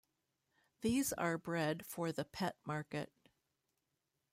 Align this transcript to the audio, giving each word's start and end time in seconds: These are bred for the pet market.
These 0.81 1.13
are 1.13 1.37
bred 1.37 1.85
for 1.85 2.11
the 2.11 2.25
pet 2.25 2.55
market. 2.65 3.11